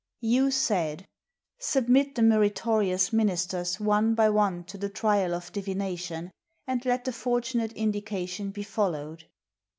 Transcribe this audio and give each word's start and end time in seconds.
Yu 0.21 0.49
said," 0.49 1.05
Submit 1.59 2.15
the 2.15 2.23
meritorious 2.23 3.13
ministers 3.13 3.79
one 3.79 4.15
by 4.15 4.29
one 4.29 4.63
to 4.63 4.75
the 4.75 4.89
trial 4.89 5.31
of 5.35 5.51
divination, 5.51 6.31
and 6.65 6.83
let 6.85 7.05
the 7.05 7.13
fortunate 7.13 7.71
indi 7.75 8.01
cation 8.01 8.49
be 8.49 8.63
followed." 8.63 9.25